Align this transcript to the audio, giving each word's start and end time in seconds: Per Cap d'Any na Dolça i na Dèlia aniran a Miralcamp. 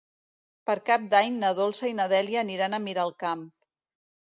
Per 0.69 0.75
Cap 0.87 1.05
d'Any 1.11 1.37
na 1.45 1.53
Dolça 1.61 1.93
i 1.93 1.97
na 2.01 2.11
Dèlia 2.17 2.43
aniran 2.47 2.79
a 2.79 2.85
Miralcamp. 2.91 3.51